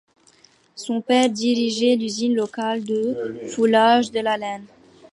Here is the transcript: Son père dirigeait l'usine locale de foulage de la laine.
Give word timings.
Son 0.73 0.99
père 1.01 1.29
dirigeait 1.29 1.95
l'usine 1.95 2.33
locale 2.33 2.83
de 2.83 3.39
foulage 3.51 4.09
de 4.11 4.19
la 4.19 4.35
laine. 4.35 4.65